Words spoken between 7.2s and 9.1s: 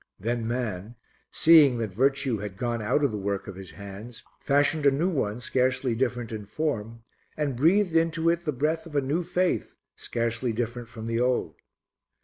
and breathed into it the breath of a